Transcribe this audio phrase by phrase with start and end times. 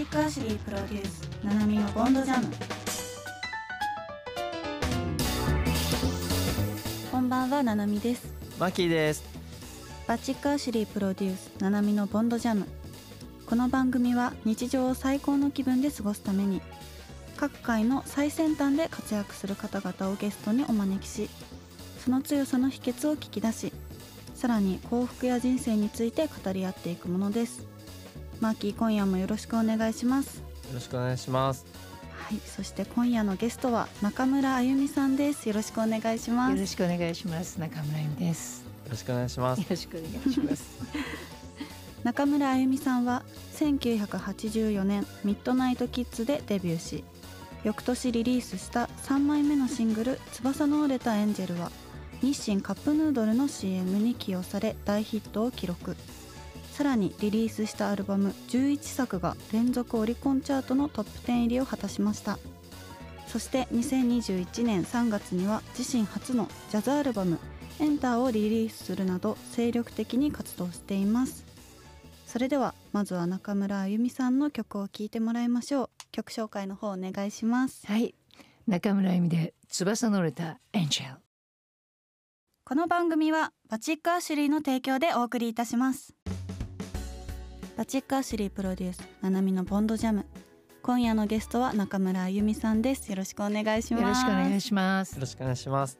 [0.00, 2.46] チックアシュリープロデュースナナミのボンドジャム。
[7.12, 8.32] こんばんはナナミです。
[8.58, 9.22] マキーです。
[10.06, 12.66] バチックアシュリープロデュースナナミのボンドジャム。
[13.44, 16.62] この番組は日常を最高の気分で過ごすために
[17.36, 21.28] 各界の最先端で活躍する方々をゲストにお招きし
[22.02, 23.70] その強さの秘訣を聞き出し
[24.34, 27.66] さらに幸福や人生について語り合っていくものです
[28.40, 30.38] マーキー今夜もよろしくお願いします。
[30.38, 31.66] よろしくお願いします。
[32.10, 35.46] はいそして今夜のゲストは中村あゆみさんです。
[35.46, 36.54] よろしくお願いします。
[36.54, 37.58] よろしくお願いします。
[37.60, 38.62] 中村由美です。
[38.62, 39.60] よろしくお願いします。
[39.60, 40.64] よろしくお願いします。
[42.02, 43.22] 中村あゆみさんは
[43.56, 47.04] 1984年ミッドナイトキッズでデビューし
[47.62, 51.70] 翌年リリースした3枚目のシングル「翼の折れたエンジェル」は
[52.22, 55.94] 日清カップヌードルの CM に起用され大ヒットを記録
[56.80, 62.38] さらにリリースしたアルバム11作が連続オリコンチャートのトップ10入りを果たしました。
[63.26, 67.38] そして2021年3月には自身初のジャズアルバム
[67.80, 71.44] 「エンター」をリリースするなど精力的に活動しています。
[72.26, 75.90] それではまずは中村あゆみさんの曲を聴いてもらいましょう。
[76.12, 77.86] 曲紹介の方お願いします。
[77.86, 78.14] はい。
[78.66, 81.20] 中村由美で翼の折れたエンジェル。
[82.64, 86.14] この番組はバチックアシュリーの提供でお送りいたします
[87.80, 90.26] バチックアシュリープロデュースななみのボンドジャム。
[90.82, 93.08] 今夜のゲストは中村あゆみさんです。
[93.10, 94.02] よろしくお願いします。
[94.02, 95.14] よろしくお願いします。
[95.14, 95.98] よろしくお願いします。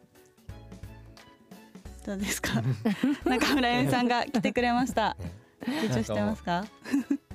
[2.04, 2.62] どうですか？
[3.24, 5.16] 中村あゆみさんが来てくれました。
[5.64, 6.66] 緊張してますか？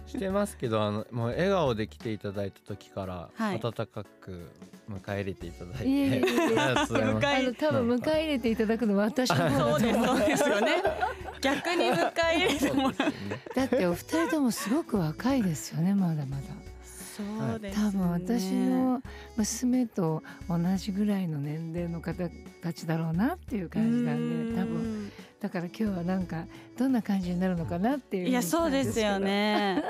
[0.08, 3.59] してますけどあのもう笑顔で来ていただいた時からはい。
[3.61, 4.50] 温かく
[4.89, 6.59] 迎え入れていただいて、いえいえいえ。
[6.59, 10.84] あの多分迎え入れていただくのは私の方だと思うそうですよね。
[11.42, 12.94] 逆に迎え入れてもらう。
[13.56, 16.66] だってお二人ともすごく若いですよねまだまだ。
[17.16, 17.23] そ
[17.56, 19.01] うです多分私の
[19.38, 22.30] 娘と同じぐらいの年齢の方
[22.62, 25.12] たちだろうなっていう感じなんで多分
[25.45, 26.45] だから今日はなんか
[26.75, 29.83] どんな感じになるのかなっていういやそうですよね。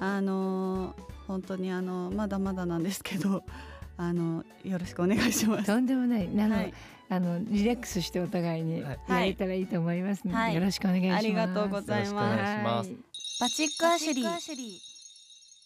[0.00, 3.44] あの本当にあのまだまだなんですけど
[3.98, 5.66] あのよろしくお願いします。
[5.66, 6.26] とんでもない。
[6.26, 6.74] あの、はい。
[7.10, 8.98] あのリラックスしてお互いにはい。
[9.10, 10.54] やれたらいいと思いますので、はい。
[10.54, 11.26] よろしくお願いします。
[11.26, 12.90] ありがとうございます。
[13.40, 14.97] バチックアシュリー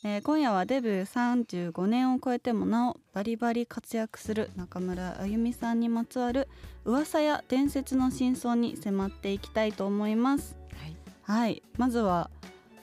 [0.04, 6.48] えー今夜はデビュー35年を超えてもなおバリバリ活躍する中村あゆみさんにまつわる
[6.84, 10.56] 噂や伝説の真相に迫っていきたいと思います。
[10.74, 10.96] はい。
[11.22, 11.62] はい。
[11.78, 12.30] まずは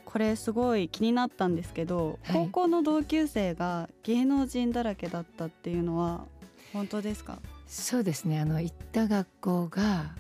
[0.05, 2.33] これすごい気になったんですけど、はい。
[2.45, 6.25] 高校の同級生が芸能人だらけだったっていうのは
[6.71, 7.39] 本当ですか？
[7.67, 8.39] そうですね。
[8.39, 10.11] あの行った学校が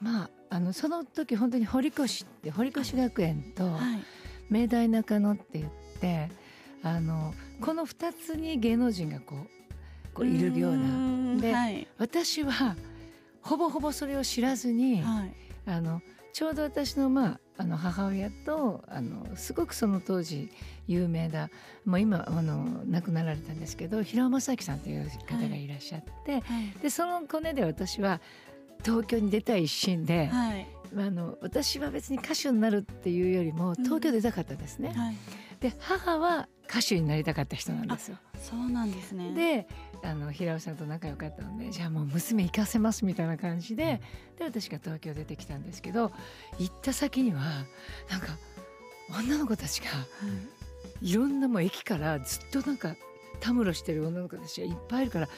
[0.00, 4.02] まああのその時本当に堀越って堀越学園とはい。
[4.48, 5.85] 明大中野って言って
[6.82, 9.56] あのこの2つに芸能人がこう
[10.14, 11.40] こういるような。
[11.40, 11.86] ではい。
[11.98, 12.76] 私は
[13.42, 15.32] ほぼほぼそれを知らずに、はい。
[15.66, 16.00] あの
[16.32, 20.50] ちょうど私の,、まあ、あの母親とあのすごくその当時
[20.86, 21.50] 有名だ
[21.84, 26.42] もう今あの亡くなられたんですけど平尾正明さんという方がいらっしゃって、はい。
[26.82, 28.20] でそのコネで私は
[28.84, 30.66] 東京に出たい一心で、はい。
[30.96, 34.90] あの私は別に歌手になるっていうよりも東京出たかったですね。
[34.90, 35.16] はい
[35.60, 38.18] で母は歌手になりたかった人なんですよ。
[38.40, 39.32] そうなんですね。
[39.32, 39.68] で
[40.02, 44.00] あの平尾さんと仲良かったのでじゃあもう娘行かせますみたいな感じで
[44.38, 46.12] で私が東京出てきたんですけど
[46.58, 47.40] 行った先には
[48.10, 48.36] なんか
[49.10, 49.94] 女の子たちがは
[51.02, 51.06] い。
[51.10, 52.96] いろんなもう駅からずっとなんか
[53.40, 55.28] たむろしてる女の子たちがいっぱいいるから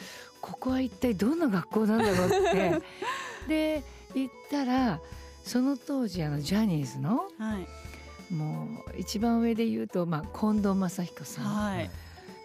[0.40, 2.82] ここは一体どんな学校なんだろうって。
[3.48, 3.82] で
[4.14, 5.00] 行ったら
[5.42, 7.66] その当時あのジャニーズのはい
[8.30, 11.90] もう一番上で言うと、まあ、近藤正彦さんはい。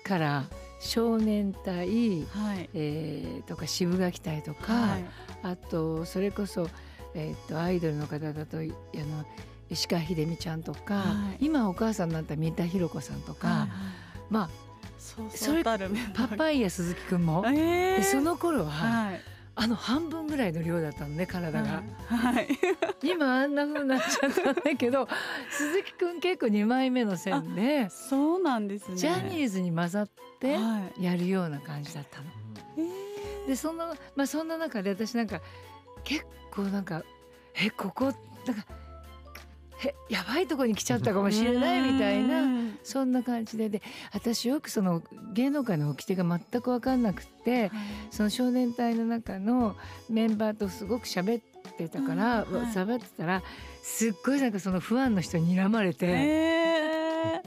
[0.03, 0.43] から
[0.79, 2.69] 少年隊はい。
[2.73, 5.05] えーとか渋垣隊とか、はい。
[5.43, 6.67] あとそれこそ、
[7.13, 8.67] えー、とアイドルの方だとあの
[9.69, 11.45] 石川秀美ちゃんとか、はい。
[11.45, 13.69] 今お母さんになった三田寛子さんとか、はい
[14.29, 14.49] ま
[14.97, 15.77] そうそれパ
[16.37, 17.95] パイヤ鈴木くんも、えー。
[17.97, 19.21] でその頃は、はい
[19.55, 22.47] あの半分ぐらいの量だったのね体が、はい。
[23.03, 25.07] 今あんな風になっちゃったんだけど
[25.51, 28.95] 鈴木くん結構2枚目の線で、そうなんですね。
[28.95, 30.09] ジャニーズに混ざっ
[30.39, 31.03] てはい。
[31.03, 32.25] やるような感じだったの。
[32.77, 33.47] えー。
[33.47, 35.41] でそんなまあそんな中で私なんか
[36.03, 37.03] 結構なんか
[37.55, 38.65] えここなんか
[39.85, 43.69] えやばいとこに来ちゃったかもしれないみたいなうんそんな感じで。
[43.69, 43.81] で
[44.13, 45.01] 私よくその
[45.33, 47.71] 芸能界の掟が全く分かんなくって
[48.11, 49.75] その少年隊の中の
[50.09, 51.43] メンバーとすごく喋っ
[51.77, 52.71] てたからうんはい。
[52.73, 53.43] 喋、ってたら
[53.81, 57.41] すっごいなんかそのファンの人に睨まれて、え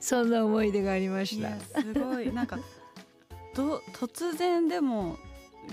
[0.00, 1.48] そんな思い出がありまいした。
[1.50, 2.32] やすごい。
[2.32, 2.58] なんか
[3.54, 5.16] ど突然でも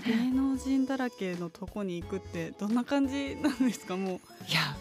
[0.06, 3.96] 芸能人だらけのとこに行くってどんな感じなんですか？
[3.96, 4.76] もいや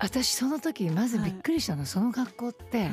[0.00, 2.92] 私その時まずびっくりしたの、その学校って、う、はい。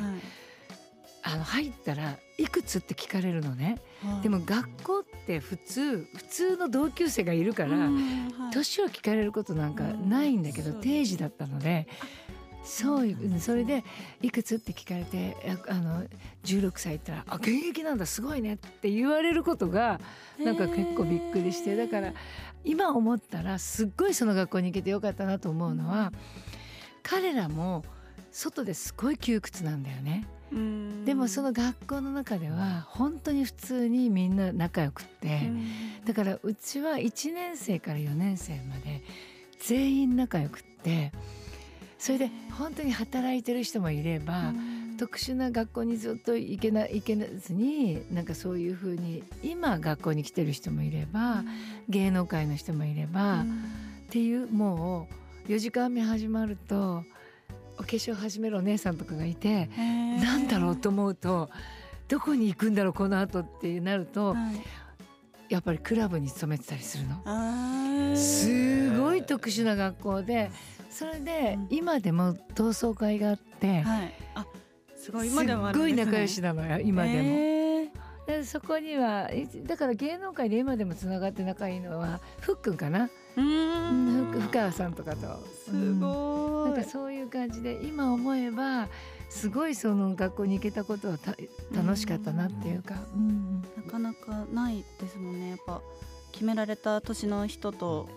[1.28, 3.80] あの入ったらいくつって聞かれるのね。
[4.22, 7.90] でも学校って普通普通の同級生がいるから、
[8.52, 11.88] 年を聞かれることなんかないんだけど、うん定時だったので
[12.66, 13.84] そういうそれで
[14.22, 15.36] 「いくつ?」って聞かれて
[15.68, 16.04] ああの
[16.44, 20.00] 16歳って言ったら「あ現役なんだすごいね」って言われることが
[20.38, 22.12] なんか結構びっくりしてだから
[22.64, 26.12] 今思ったらすっごいその学校に行けてよかったなと思うのは、
[27.08, 27.84] 彼らも
[28.32, 30.26] 外ですごい窮屈なんだよね。
[30.52, 31.04] うん。
[31.04, 35.50] でもその学校の中では本当に普通にみんな仲良くって、
[36.04, 39.02] だからうちは1年生から4年生まで
[39.60, 41.12] 全員仲良くって
[41.98, 44.52] それで本当に働いてる人もいれば、
[44.98, 51.44] 特殊な学校にずっと行けな行けずになんかそういうふうに今学校に来てる人もいれば、
[51.88, 53.44] 芸能界の人もいれば、っ
[54.10, 57.04] ていうもう4時間目始まると
[57.78, 59.68] お化粧始めるお姉さんとかがいて。
[60.16, 61.50] なんだろうと思うと
[62.08, 64.34] どこに行くんだろうこの後ってなると
[65.48, 68.16] やっぱりクラブに勤めてたりするの。
[68.16, 70.50] すごい特殊な学校で
[70.90, 74.46] それでうん今でも同窓会があってはいあ
[74.96, 75.30] すごい
[75.94, 77.55] 仲良しなのよ今でも。
[78.26, 84.32] でそこにはいだから芸能界で今でもつながって仲いいのはふっくんかな、うーん。
[84.32, 85.46] ふ深川さんとかと。
[85.64, 86.70] すうんごい。
[86.72, 88.88] なんかそういう感じで今思えば
[89.30, 91.36] すごいその学校に行けたことはた
[91.74, 93.62] 楽しかったなっていうか、うん。
[93.76, 95.50] なかなかないですもんね。
[95.50, 95.80] やっぱ
[96.32, 98.08] 決められた年の人と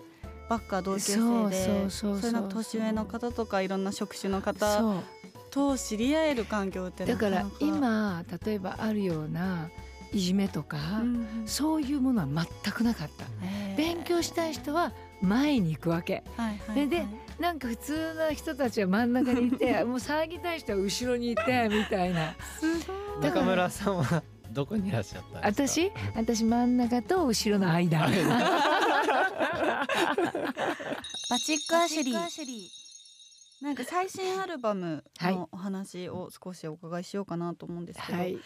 [0.50, 2.32] ばっか同級生でそうそうそうそう。
[2.32, 5.04] れなんか年上の方とかいろんな職種の方
[5.52, 9.70] と知り合える環境ってだから今例えばあるような
[10.12, 12.28] いじめとか、うんそういうものは
[12.64, 13.26] 全くなかった。
[13.78, 14.92] 勉強したい人は
[15.22, 16.24] 前に行くわけ。
[16.38, 17.06] はいはいそれで
[17.40, 22.36] なんか普通の人たちは真ん中にいて もう騒ぎたい人は後ろにいてみたいな。
[23.22, 25.92] 中村さんはどこにいらっしゃったんですか？
[25.92, 25.92] 私？
[26.16, 28.08] 私真ん中と後ろの間。
[31.30, 32.12] バチックアシュリ。
[32.14, 32.80] ー
[33.64, 35.36] なんか最新アルバムはい。
[35.36, 38.38] のお話を少しお伺いしようかなと思うんですけど、はい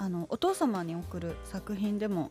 [0.00, 2.30] あのお父様に送る作品でも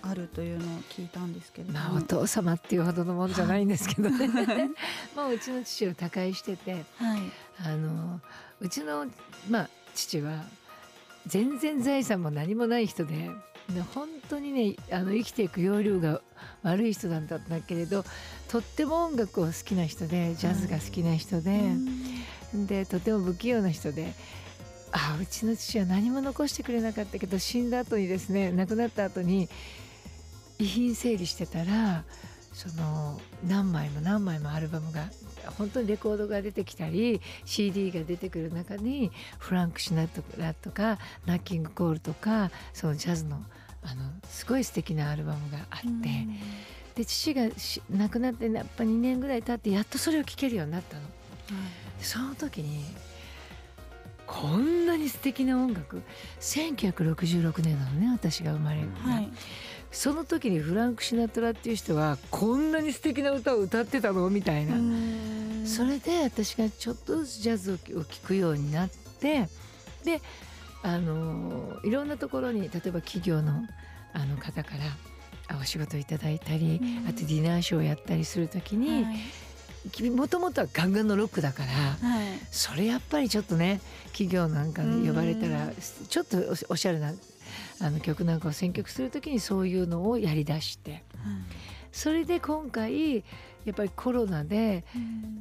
[0.00, 4.28] あるというのを聞いたんですけれども、まあお父様っていうほどのもんじゃないんですけどね。
[5.14, 7.20] もううちの父は他界しててはい。
[7.64, 8.20] あの
[8.60, 9.06] うちの、
[9.48, 10.42] まあ、父は
[11.26, 13.30] 全然財産も何もない人で
[13.68, 16.22] で本当にねあの生きていく要領が
[16.62, 18.06] 悪い人なんだったけれど
[18.48, 21.60] とっても音楽を好きな人でジャズが好きな人で、
[22.54, 24.14] でとても不器用な人で。
[24.92, 29.48] あうちの父は何も残してくれなかったけど死んだ後にですね亡くなった後に
[30.58, 32.04] 遺品整理してたら
[32.52, 35.06] その何枚も何枚もアルバムが
[35.56, 43.42] 本当にレコードが出てきたり CD が出てくる中にフランク・シナトラとかナッキング・コールとかそのジャズの
[43.84, 46.08] あのすごい素敵なアルバムがあって、
[46.94, 51.02] で父がし亡くなってやっぱ2年ぐらい経ってやっとそれを聴けるようになったの。
[51.98, 52.84] でその時に
[54.32, 56.00] こんなに素敵な音楽。
[56.40, 59.30] 1966年なのね私が生まれるはい。
[59.90, 64.30] その時にフランク・シナトラっていう人はこんなに素敵な歌を歌ってたの？
[64.30, 64.74] みたいな、
[65.66, 69.48] それで私がちょっとずつジャズを聴くようになって
[70.02, 70.22] で
[70.82, 73.52] あのいろんなところに例えば企業の
[74.14, 74.70] あの方か
[75.48, 77.06] らあお仕事いただいたり、うん。
[77.06, 79.16] あとディナーショーをやったりする時にはい
[79.90, 82.26] 君もともとはガンガンのロックだからはい。
[82.50, 85.74] それやっぱりちょっとね企業なんかに呼ばれたらうん。
[86.08, 86.38] ちょっと
[86.70, 87.12] おおしゃれな
[87.80, 91.02] あの曲なんかを選曲する時にそういうのをやりだして。
[91.90, 93.16] それで今回
[93.64, 94.84] やっぱりコロナで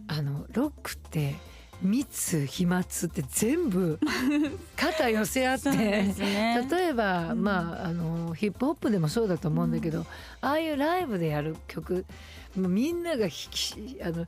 [0.07, 1.35] あのロックって
[1.81, 3.99] 密飛沫って全部
[4.75, 6.67] 肩寄せ合ってすね。
[6.69, 7.43] 例えば、うん。
[7.43, 10.05] まああのヒップホップでもそうだと思うんだけど、
[10.41, 12.05] ああいうライブでやる曲
[12.55, 14.25] みんながひきあの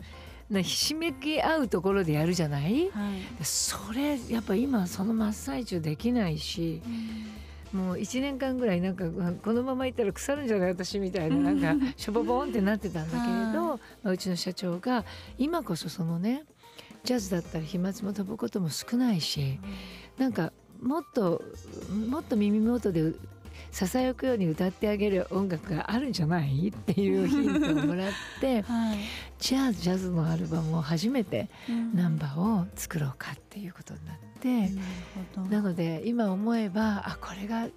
[0.50, 2.90] なひしめき合うところでやるじゃない？
[2.92, 3.12] は
[3.42, 3.46] い。
[3.46, 6.82] それやっぱ今その真っ最中できないし
[7.72, 10.70] もう1年間ぐらいなんかうんこのままいったら腐るんじゃない？
[10.70, 15.06] 私みたいななんかしょぼぼんってなってたんだけれど、まあ、うちの社長が
[15.38, 16.44] 今こそそのね
[17.04, 19.60] ジャズだったり飛沫も飛ぶことも少ないし
[20.18, 21.42] なんかもっと
[22.10, 23.14] もっと耳元で
[23.74, 26.68] ささやくように歌ってあげる音楽があるんじゃない？
[26.70, 28.98] っていうヒントをもらって はい。
[29.40, 31.96] じゃあジャズのアルバムを初めてうん。
[31.96, 34.40] ナンバーを作ろうかっていうことになって。
[34.42, 34.72] て、なる
[35.36, 35.48] ほど。
[35.50, 37.68] なので今思えばあこれが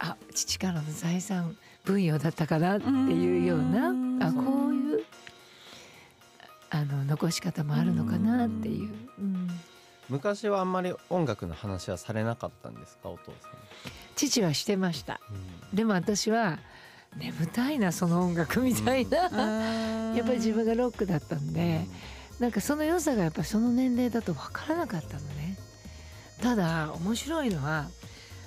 [0.00, 4.22] あ父からの財産分与だったかなっていうようなうん。
[4.22, 5.04] あこういう
[6.70, 8.92] あの残し方もあるのかなっていう。
[9.18, 9.48] うん。
[10.08, 13.08] 昔はあんまり音楽の話はされなかったんですか？
[13.08, 13.48] お父さ
[14.14, 15.20] 父はしてました。
[15.74, 16.58] ん、でも私は
[17.16, 21.86] 眠たいなその音楽みたいな、や やっぱり自分がロックだったんで、
[22.38, 25.56] なんかその良さがやっぱりその年齢だと分からなかったのね。
[26.40, 27.88] ただ面白いのは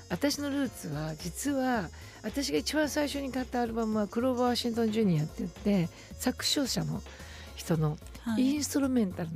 [0.09, 1.89] 私のルーツは実は
[2.23, 7.01] 私が一番最初に買ったアルバムはクローバー・ワシントン・ジュニアって言って作詞者の
[7.55, 7.97] 人の
[8.37, 9.35] インストロメンタルの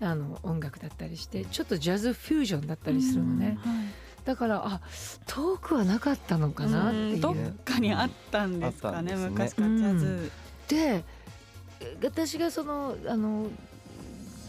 [0.00, 3.58] あの音楽だったりしてちょっとジャズフュージョンだったりするのね、
[4.24, 4.80] だからあ
[5.26, 7.20] 遠くはなかったのかなっていう。
[7.20, 9.28] どっかにあったんですかねね。
[9.28, 10.30] 昔からジャズ、
[10.68, 11.04] で
[12.02, 13.48] 私がそのあの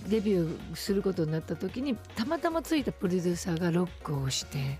[0.07, 4.77] デビューすることになった時にたまたまついたプロデューサーがロックをして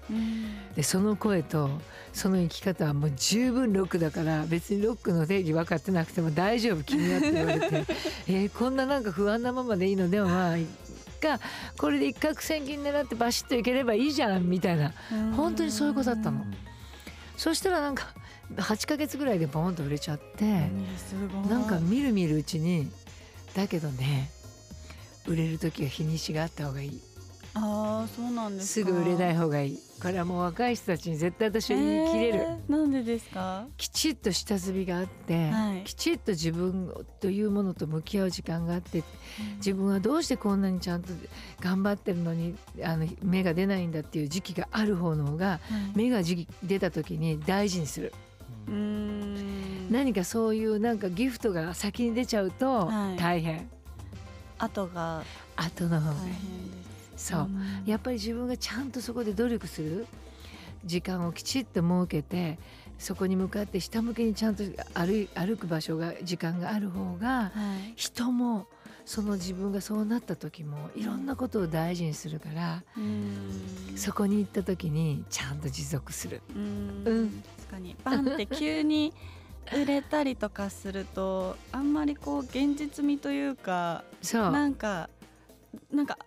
[0.76, 1.68] でその声と
[2.14, 7.86] その生き方はもう十分ロックだから別にロックの定義分かってなくても大丈夫君はって言われて
[8.28, 10.10] えーこんななんか不安なままでいいの？
[10.12, 10.58] ではまあ
[11.26, 11.40] が
[11.78, 14.94] これで一攫千金狙ってバシッといければいいじゃんみたいな。
[15.36, 16.46] 本当にそういうことだったの。
[17.38, 18.14] そしたらなんか
[18.56, 20.70] 8ヶ月ぐらいでボーンと売れちゃって。
[21.50, 22.90] なんかみるみるうちに
[23.56, 24.30] だけどね
[25.28, 27.02] 売れる時は日にちがあった方がいい
[27.58, 29.80] ああそうなんですすかぐ売れない方がいい。
[30.02, 33.66] これはもう若い人たちに絶対私は言い切れる、えーなんでですか？
[33.78, 35.84] きちっと下積みがあって、はい。
[35.86, 39.04] きちっと自分というものと向き合う時間があって
[39.58, 41.14] 自分はどうしてこんなにちゃんと
[41.62, 45.60] 頑張ってるのにあの芽が出ないんだっていう時期がある方の方がは
[45.96, 45.98] い。
[45.98, 46.22] 芽が
[46.64, 48.12] 出た時に大事にする。
[48.68, 49.90] うーん。
[49.92, 53.18] 何かそういうなんかギフトが先に出ちゃうとはい。
[53.18, 53.70] 大変、
[54.58, 55.24] 後が
[55.56, 56.14] 後の方が。
[56.14, 56.85] いい大変です
[57.16, 57.84] そう、ん。
[57.86, 60.08] やっぱり自分がちゃんとそこで努力する。
[60.86, 62.60] 時間をきちっと設けて
[63.00, 67.94] そこに向かって下向きにちゃんと歩い歩く場所が時間がある方がはい。
[67.96, 68.68] 人も
[69.06, 72.84] その自分がそうなった時もいろんなことを大事にするから、
[73.96, 76.42] そこに行った時にちゃんと持続する。
[76.50, 77.04] うーん。
[77.06, 77.44] うん。
[77.60, 77.96] 確かに。
[78.04, 79.14] バンって急に
[79.74, 84.52] 売れたりとかすると あんまりこう現実味というかそう。
[84.52, 85.10] なんか
[85.92, 86.18] なんか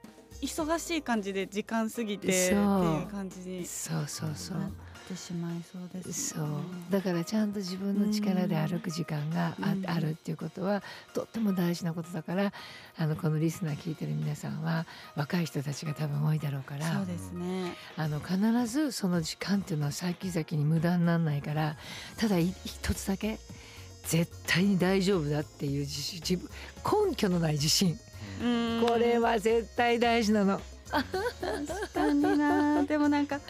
[0.42, 2.58] 忙しい感じで時間過ぎてってそう
[3.00, 3.06] いう。
[3.06, 4.58] 感じにそうそうそう。
[4.58, 4.70] なっ
[5.08, 6.46] てしまいそうですそう。
[6.46, 6.48] ね。
[6.90, 9.86] だからちゃんと自分の力で歩く時間があ,、うん。
[9.86, 10.82] あるっていうことは
[11.14, 12.52] とっても大事なことだから
[12.96, 17.74] あのこのリスナー聞いてる皆さんは若い人たちが多分多いだろうからそうですね。
[17.96, 21.76] あの必ずその時間っていうのは先々に無駄にならないから
[22.16, 23.38] ただい一つだけ
[24.04, 26.48] 絶対に大丈夫だっていう自信自分
[27.08, 27.98] 根拠のない自信
[28.86, 30.60] これは絶対大事なの。
[30.90, 32.82] 確かにな。
[32.84, 33.40] でもなんか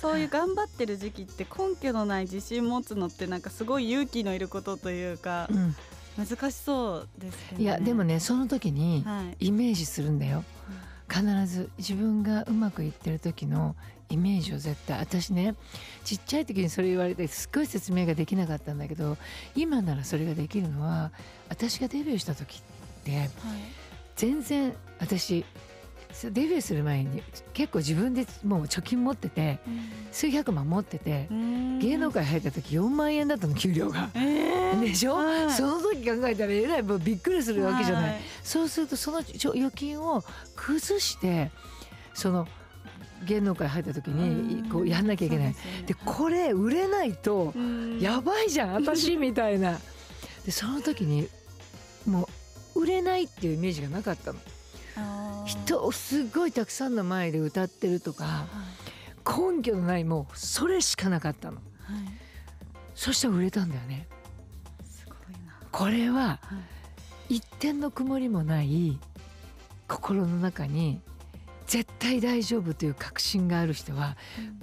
[0.00, 5.74] そういう頑張ってる時期って根拠のない自信持つのってなんかすごい勇気のいることというかうん。
[6.16, 9.46] 難しそうですけど、ね、いやでもねその時にはい。
[9.48, 10.44] イメージするんだよ。
[11.08, 13.76] 必ず自分がうまくいってる時の
[14.08, 15.00] イメージを絶対。
[15.00, 15.56] 私ね
[16.04, 19.16] ちっちゃい時にそれ言われてすっごい説明ができなかったんだけど
[19.56, 21.10] 今ならそれができるのは
[21.48, 23.30] 私がデビューした時ってはい
[24.16, 25.44] 全然私
[26.22, 29.58] デビューする前に結構自分でもう貯金持ってて
[30.12, 31.26] 数百万持ってて
[31.80, 34.10] 芸能界入った時4万円だったの給料が。
[34.14, 34.80] えー。
[34.80, 35.50] でしょ、はい。
[35.50, 38.10] その時考えたらえらいもうびっくりするわけじゃない。
[38.10, 38.20] はい。
[38.44, 40.22] そうするとその預金を
[40.54, 41.50] 崩して
[42.12, 42.46] その
[43.26, 45.54] 芸能界入った時にこうやんなきゃいけない。
[45.86, 47.52] でこれ売れないと
[47.98, 49.80] やばいじゃん私みたいな。
[50.44, 51.28] でその時に
[52.74, 54.38] 売れないっていうイメージがなかったの。
[55.46, 58.46] 人をすごいたくさんの前で歌ってるとか
[59.26, 61.58] 根拠のないもうそれしかなかったの。
[62.94, 64.06] そしたら売れたんだよね。
[64.88, 65.16] すごい
[65.46, 66.58] なこれはは
[67.28, 68.98] い一点の曇りもない
[69.88, 71.00] 心の中に
[71.66, 74.16] 絶対大丈夫という確信がある人は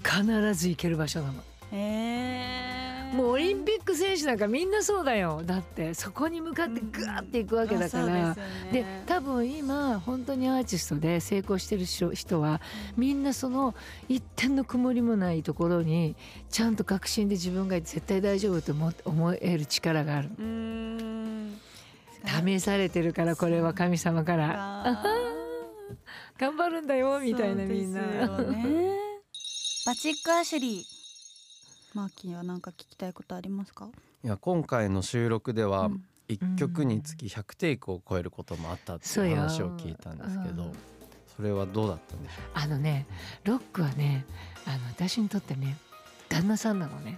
[0.03, 1.43] 必ず行ける場所なの。
[1.71, 2.80] えー
[3.13, 5.41] もうオリンピック選手なんかみんなそうだよ。
[5.45, 8.05] だってそこに向かってグワーっていくわけだから。
[8.05, 8.35] でね。
[8.71, 12.61] で多分今本当にアーティストで成功してる人人は
[12.95, 13.75] みんなその
[14.07, 16.15] 一点の曇りもないところに
[16.49, 20.29] ちゃんと確信で自分が絶対大丈夫と思思える力がある。
[22.45, 24.83] 試されてるからこれは神様から。
[24.85, 25.03] あ
[26.37, 28.01] 頑張るんだよーみたいなみんな。
[29.85, 31.00] バチックアシュリー
[31.93, 33.89] マーキーは何か聞きたいことありますか？
[34.23, 36.03] いや今回の収録ではうん。
[36.29, 40.71] 1曲につき100テイクを超えることもあったっていう話を聞いたんですけど、うん。
[41.35, 43.05] それはどうだったんでしょあのね
[43.43, 44.25] ロックはね
[44.65, 45.75] あの私にとってね
[46.29, 47.17] 旦那さんなのね。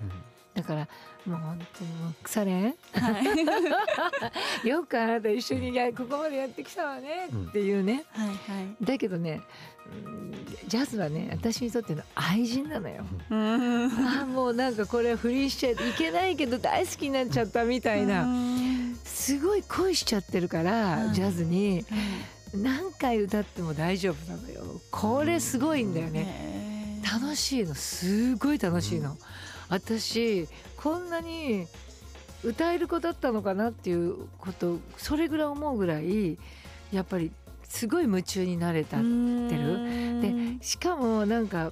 [0.55, 0.87] う、だから
[1.27, 2.63] もう本当にもう腐れん？
[2.63, 2.73] は
[4.63, 4.65] い。
[4.67, 8.35] よくあなた一緒にやここまでやってきたわねうんっていうね、はいはい
[8.81, 9.43] だけどねうん
[10.67, 13.05] ジャズはね私にとっての愛人なのよ。
[13.29, 14.07] うーん。
[14.07, 18.27] ああもうなんかこれ不倫しちゃいけないけど大好きになっちゃったみたいな。
[19.03, 21.13] すごい恋しちゃってるから、うん。
[21.13, 21.85] ジャズに。
[22.53, 24.61] 何回歌っても大丈夫なのよ。
[24.91, 27.73] これすごいんだよね、ね楽しいの。
[27.73, 29.17] すごい楽しいの、
[29.69, 30.47] 私
[30.77, 31.67] こんなに
[32.43, 36.37] 歌える子だったのかなっていうことそれぐらい思うぐらい
[36.91, 37.31] やっぱり
[37.73, 39.03] すごい夢中になれた、で
[40.61, 41.71] しかもなんか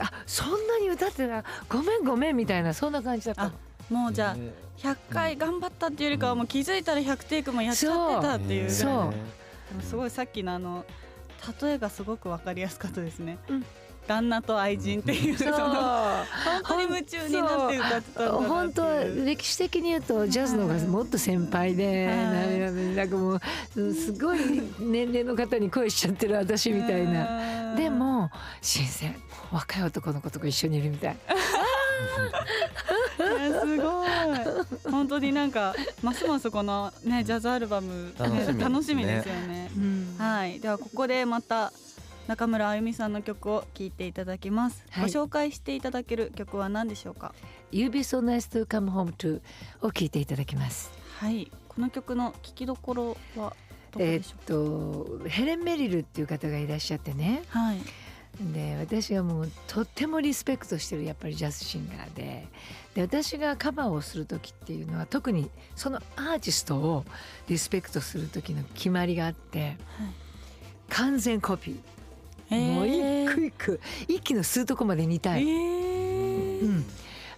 [0.00, 3.52] あそんなに歌ってたごめんごめんみたいなそんな感じだった。
[3.88, 4.52] もうじゃあね。
[4.78, 8.90] 100回頑張ったっていうよりかはもう気づいたら100テイクもやっちゃってたっていうぐらいそう。
[8.90, 8.96] で
[9.76, 10.84] もすごいさっきのあの
[11.62, 13.64] 例えがすごくわかりやすかったですね、うん
[14.06, 22.16] 旦那と愛人っていうそうその本当に夢中になって歌ってた本当は歴史的に言うとジャズの方がもっと先輩で、はい。
[22.60, 24.38] なんかなんかもうすごい
[24.78, 27.74] 年齢の方に恋しちゃってる私みたいな。
[27.76, 29.16] でも新鮮。
[29.52, 31.16] 若い男の子とか一緒にいるみたい。
[33.16, 34.08] すごい。
[34.90, 38.56] 本当になんかますますこのねジャズアルバム、ね。
[38.58, 39.70] 楽しみですよね。
[39.76, 40.16] うん。
[40.18, 40.60] はい。
[40.60, 41.72] ではここでまた
[42.26, 45.04] 中村あゆみさんの曲を聴いていただきます、はい。
[45.04, 47.34] ご紹介していただける曲は何でしょうか
[47.70, 49.40] ？You be so nice to come home to
[49.80, 50.90] を聞いていただきます。
[51.20, 51.50] はい。
[51.68, 53.54] この曲の聴きどころは
[53.92, 57.42] どこえでしょーっとヘレン・メリルっていう方がいらっしゃってね。
[57.54, 57.78] うはい。
[58.52, 62.48] で私はもうとってもリスペクトしてるやっぱりジャズシンガーで。
[62.94, 67.04] で私がカバーをする時っていうのは特にそのアーティストを
[67.46, 69.76] リスペクトする時の決まりがあって。
[70.88, 71.80] 完全コピー、
[72.50, 75.44] もう一句一句一気の吸うとこまで似たえい。
[75.44, 76.60] ー。
[76.62, 76.84] うん、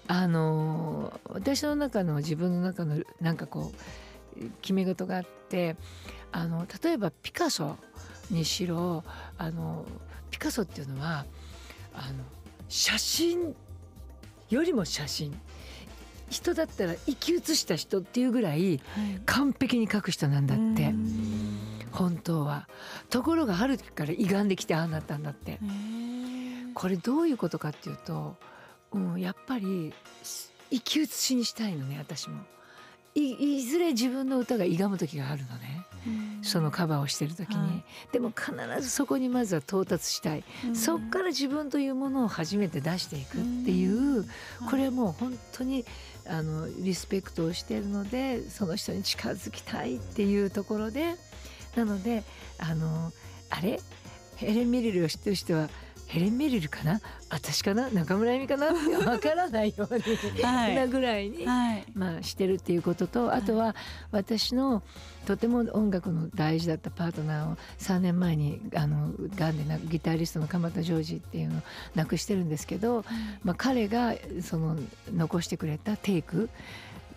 [0.06, 3.72] あのー私の中の自分の中のなんかこ
[4.36, 5.76] う決め事があって
[6.32, 7.76] あの例えばピカソ
[8.30, 9.04] にしろ
[9.38, 9.84] あの
[10.30, 11.24] ピカソっていうのは
[11.94, 12.24] あの
[12.68, 13.54] 写真
[14.50, 15.38] よりも写真。
[16.30, 19.20] 人だったら生き写した人っていうぐらいはい。
[19.24, 20.62] 完璧に描く人なんだって。
[20.62, 21.47] うん
[21.98, 22.68] 本当は。
[23.10, 25.58] ところがある時から歪んできてああなったんだって。
[26.74, 28.36] これどういうことかっていうと、
[28.92, 29.92] うん、やっぱり
[30.70, 32.40] 生き写しにしたいのね私も。
[33.14, 35.84] いいずれ自分の歌が歪む時があるのね。
[36.42, 37.84] そのカバーをしてる時に、はい。
[38.12, 40.76] でも必ずそこにまずは到達したい、うん。
[40.76, 44.24] そっから自分というものを初めて出していくっていう、
[44.70, 45.84] これはもう本当に
[46.26, 51.16] あのリスペクトをしているのでその人に近づきたいっていうところで
[51.76, 52.24] なので
[52.58, 53.12] あの
[53.50, 53.80] あれ？
[54.36, 55.68] ヘレン・メリルを知ってる人は
[56.06, 57.00] ヘレン・メリルかな？
[57.28, 57.90] 私かな？
[57.90, 58.68] 中村恵美かな？
[58.68, 60.02] ってわからないように、
[60.42, 60.74] はい。
[60.74, 61.84] なぐらいに、はい。
[61.94, 63.76] まあ、してるっていうこととあとは
[64.10, 64.82] 私の
[65.26, 71.62] とても音楽の大事だったパートナーを3年前にあのがんでなギタリストの鎌田ジョージっていうのを
[71.94, 73.04] 亡くしてるんですけど、
[73.42, 74.76] まあ、彼がその
[75.14, 76.48] 残してくれたテイク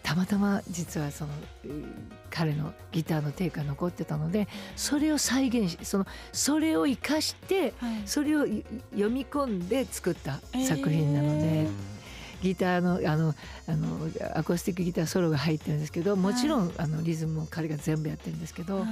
[0.04, 1.32] たまたま実はその
[1.66, 8.02] うん彼のギターのテイクが残ってたのでそれを再現しそのそれを生かしてはい。
[8.06, 11.68] それをい読み込んで作った作品なので、え
[12.42, 13.36] ギターのあの
[13.68, 18.88] あのアコースティックギターソロが入ってるんですけどもちろん、あのリズムも彼が全部やってるんですけど、はい。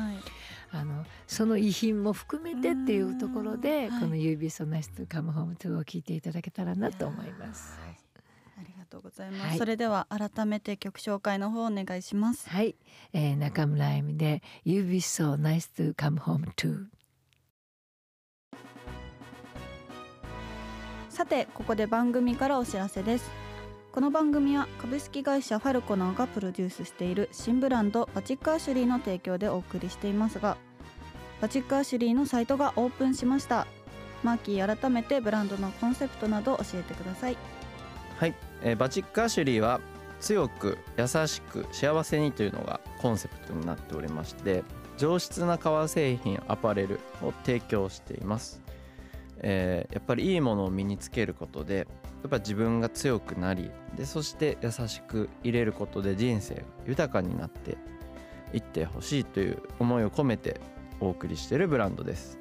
[0.72, 4.00] あのその遺品も含めてっていうところでうん。
[4.02, 7.74] この「You Be So Nice to Come Home To」を聴いていただけたらなと思います。
[8.92, 9.58] ありがとうございます、はい。
[9.60, 12.50] それでは改めて曲紹介の方お願いします。
[12.50, 12.76] はい、
[13.14, 16.86] えー、中村あゆみで「You Be So Nice to Come Home To」
[21.10, 23.30] さてここで番組からお知らせです。
[23.92, 30.58] この番組は株式会社ファルコナーがプロデュースしている新ブランドバチックアシュリーの提供でお送りしていますが
[31.42, 33.66] バチックアシュリーのサイトがオープンしました。
[34.24, 37.38] マーキー改めてブランドのコンセプトなど教えてください
[38.20, 39.80] はい、えーバチックアシュリーは
[40.20, 44.66] 強く優しく幸せにというのがコンセプトになっておりまして
[44.98, 48.62] 上質な革製品アパレルを提供しています、
[49.38, 51.84] えーやっぱりいいものを身につけることでや
[52.28, 57.78] っぱ自分が強くなりでそして優しく入れることで人生が豊かになって
[58.52, 60.60] いってほしいという思いを込めて
[61.00, 62.38] お送りしているブランドです。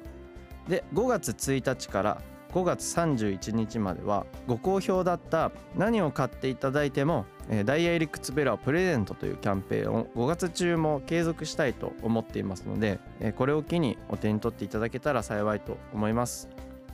[0.67, 2.21] で5月1日から
[2.53, 16.49] 5月31日まではご好評だった何を買っていただいてもえーダイヤエリックツベラをプレゼントというキャンペーンを5月中も継続したいと思っていますので、えーこれを機にお手に取っていただけたら幸いと思います。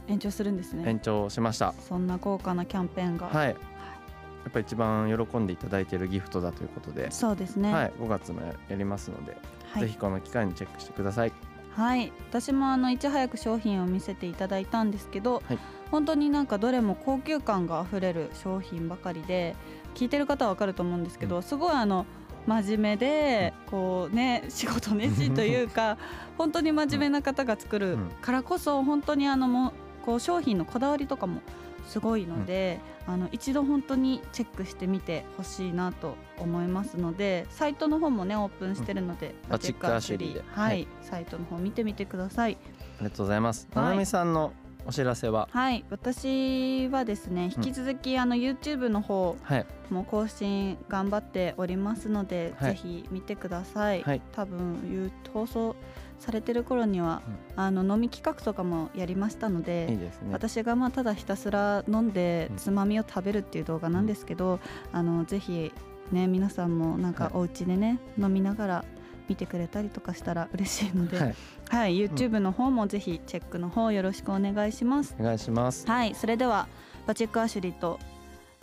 [0.08, 0.88] 延長するんですね。
[0.88, 1.74] 延長しました。
[1.80, 3.48] そんな豪華なキャンペーンが、はい。
[3.50, 7.74] やっぱり一番喜んでいただいているギフトだということで、そうですね。
[7.74, 9.36] はい、5月もやりますので、
[9.72, 9.82] はい。
[9.84, 11.34] ぜひこの機会にチェックしてください
[11.76, 15.60] はい、私もあのいち早く商品を見せていただいたんですけど、はい。
[15.92, 19.56] 本当になんかどれも高級感があふれる商品ばかりで
[19.94, 22.06] 聞いてる方はわかると思うんですけど、すごいあの
[22.48, 25.98] 真面目でこうね仕事熱心というか
[26.38, 28.10] 本当に真面目な方が作るうん。
[28.22, 29.74] からこそ本当にあのもう
[30.06, 31.42] こう商品のこだわりとかも
[31.88, 40.88] すごいので、あの一度本当にチェックしてみてほしいなと思いますのでサイトの方もねオープンしてるので、バチックアシュリーではい、はい。
[41.02, 42.58] サイトの方見てみてください。
[42.62, 43.68] ありがとうございます。
[43.74, 44.54] はいななみさんの
[44.88, 52.72] お知らせは、はい、私はですね引き続き、あの YouTube の方はい、も更新頑張っておりますので、はい。
[52.72, 54.04] ぜひ見てください。
[54.04, 54.22] はい。
[54.34, 55.76] 多分放送
[56.20, 57.22] されてる頃には、
[57.56, 59.88] あの飲み企画とかもやりましたので。
[59.90, 60.30] いいですね。
[60.32, 62.58] 私がまあただひたすら飲んでうん。
[62.58, 64.60] つまみを食べるっていう動画なんですけど、
[64.92, 65.72] あのぜひ
[66.12, 67.34] ね皆さんもなんかはい。
[67.36, 68.86] お家でね、飲みながら
[69.28, 71.36] 見てくれたりとかしたら嬉しいので、はい、
[71.70, 75.16] はい、YouTube の方もぜひチェックの方よろしくお願いします。
[75.20, 75.88] お願いします。
[75.88, 76.68] はい、それでは
[77.06, 78.00] バチックアシュリーと、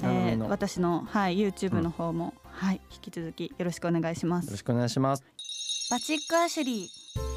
[0.03, 4.46] えー、私の、はい、YouTube の方も、はい、引き続きよろしくお願いします。
[4.46, 5.25] よろしくお願いします。
[5.90, 7.32] バチックアシュリー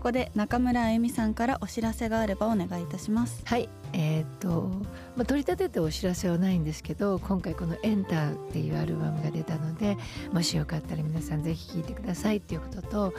[0.00, 3.42] ここで中村あゆみさんからお知らせがあればお願いいたします。
[3.44, 4.70] はいえーっと、
[5.14, 9.98] まあ、取り立ててお知らせはないんですけど今回この「エンターっていうアルバムが出たので
[10.32, 13.14] もしよかったら皆さんぜひ聴いてくださいっていうことと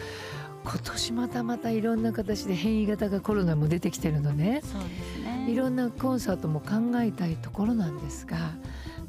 [0.63, 4.61] 今年またまたいろんな形で変異型がコロナも出てきてるのね。
[4.63, 5.51] そうですね。
[5.51, 8.37] いろんなコンサートも考えたいところなんですが、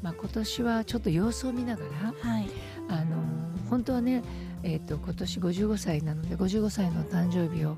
[0.03, 2.47] まあ、今年はちょっと様子を見ながらはい、
[2.89, 3.17] あの
[3.71, 4.21] 本当はね、
[4.63, 7.75] えー、と今年55歳なので55歳の誕生日を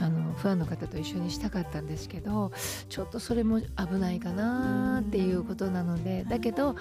[0.00, 2.52] あのファンの方と一緒にしたかったんですけど
[2.88, 3.66] ちょっとそれも危
[3.98, 6.76] ないかなっていうことなのでだけど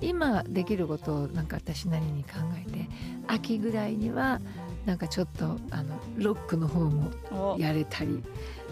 [0.00, 2.30] 今できることをなんか私なりに考
[2.66, 2.88] えて
[3.26, 4.40] 秋ぐらいには
[4.84, 7.58] なんかちょっとあのロックの方もお。
[7.58, 8.22] やれたり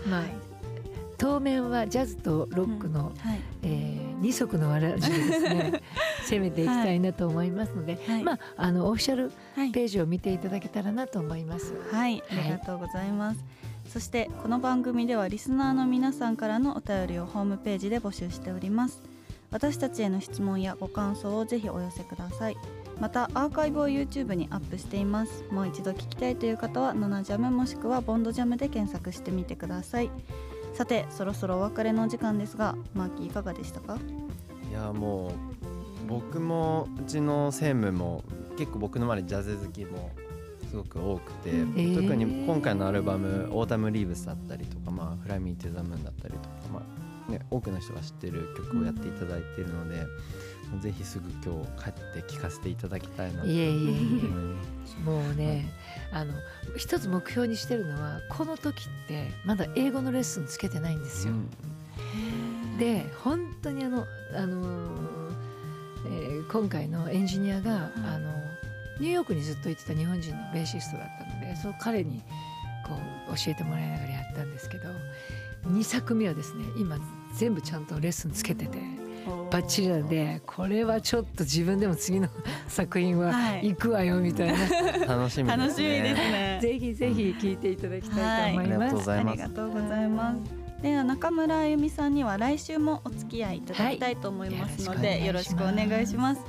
[0.08, 0.24] まあ
[1.18, 5.82] 当面はジャズとロックの、はい、えー二足のわらじでですね
[6.28, 11.72] 攻めていきたいなと思いますので、はいまああのオフィシャルはい、ページを見ていただけたらなと思います。
[11.90, 13.44] はい、ありがとうございます。
[13.88, 19.00] そしてこの番組ではリスナーの皆さんからのお便りをホームページで募集しております。
[19.52, 22.56] 私たちへの質問やご感想をぜひお寄せください。
[23.00, 25.44] またアーカイブを YouTube にアップしています。
[25.52, 30.10] もう一度聞きたいという方はナナジャムもしくはボンドジャムで検索してみてください。
[30.74, 33.98] さてそろそろお別れのお時間ですが、マーキーいかがでしたか？
[34.68, 35.32] いやもう
[36.06, 38.24] 僕もうちの専務も
[38.58, 40.10] 結構僕の周りジャズ好きも
[40.70, 41.78] すごく多くて、うん。
[41.78, 42.02] へー。
[42.02, 46.82] 特に今回のアルバム「オータム・リーブス」だったりとか「まあ、フライ・ミー・トゥ・ザ・ムーン」だったりとか、ま
[47.28, 49.96] あね、多くの人が知ってる曲をやっていただいているので、
[50.70, 53.44] もうぜひすぐ今日帰って聴かせていただきたいなと。
[53.44, 53.90] 思いいえいえ。
[53.90, 54.04] い
[55.04, 55.68] まもうね
[56.12, 56.32] あの
[56.76, 61.34] 一つ目標にしてるのはこの時ってまだ英語のレッスンつけてないんですよ。
[62.78, 65.25] で本当にあの、あのー
[66.06, 68.30] えー今回のエンジニアが、あの
[69.00, 72.22] ニューヨークにずっと行ってた日本人のベーシストだったのでその彼に
[72.86, 72.94] こ
[73.30, 74.88] う教えてもらいながらやったんですけど
[75.66, 76.98] 2作目はですね今
[77.36, 78.78] 全部ちゃんとレッスンつけてて
[79.50, 82.28] バッチリなんでこれはちょっと自分でも次の
[82.68, 84.58] 作品ははい行くわよみたいな、
[85.06, 85.56] 楽しみですね。
[85.56, 86.58] 楽しみですね。
[86.62, 88.90] ぜひぜひ聞いていただきたいと思います。
[88.90, 90.65] とうございますありがとうございます。
[90.82, 96.42] では中村あゆみさんには来週もお付き合いいただきたいと思いますので、はいよろよろしくお願いします。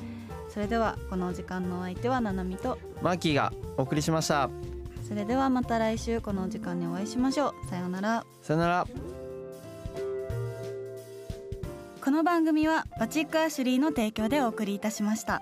[0.50, 4.50] それではこのお時間のお相手はななみと、マーキーがお送りしました。
[5.08, 7.70] それではまた来週このお時間にお会いしましょう。
[7.70, 8.26] さようなら。
[8.42, 8.88] さよなら。
[12.04, 15.42] この番組はバチックアシュリーの提供でお送りいたしました。